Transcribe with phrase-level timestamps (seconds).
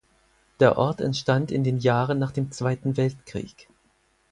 [0.59, 3.67] Der Ort entstand in den Jahren nach dem Zweiten Weltkrieg.